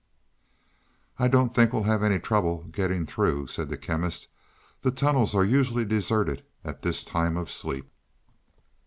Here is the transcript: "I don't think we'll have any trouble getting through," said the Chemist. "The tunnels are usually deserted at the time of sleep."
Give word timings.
"I 1.19 1.27
don't 1.27 1.53
think 1.53 1.71
we'll 1.71 1.83
have 1.83 2.01
any 2.01 2.17
trouble 2.17 2.63
getting 2.71 3.05
through," 3.05 3.45
said 3.45 3.69
the 3.69 3.77
Chemist. 3.77 4.29
"The 4.81 4.89
tunnels 4.89 5.35
are 5.35 5.45
usually 5.45 5.85
deserted 5.85 6.43
at 6.63 6.81
the 6.81 6.91
time 6.91 7.37
of 7.37 7.51
sleep." 7.51 7.87